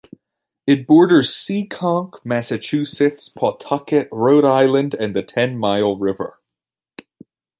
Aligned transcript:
It 0.65 0.87
borders 0.87 1.29
Seekonk, 1.29 2.21
Massachusetts, 2.25 3.29
Pawtucket, 3.29 4.09
Rhode 4.11 4.45
Island 4.45 4.95
and 4.95 5.15
the 5.15 5.21
Ten 5.21 5.59
Mile 5.59 5.95
River. 5.95 6.39